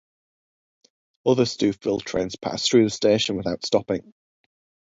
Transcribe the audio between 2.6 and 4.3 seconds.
through the station without stopping.